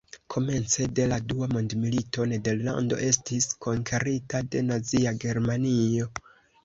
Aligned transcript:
Komence 0.35 0.85
de 0.99 1.03
la 1.11 1.19
dua 1.33 1.49
mondmilito, 1.51 2.25
Nederlando 2.33 2.99
estis 3.09 3.49
konkerita 3.67 4.45
de 4.57 4.65
Nazia 4.71 5.15
Germanio. 5.27 6.09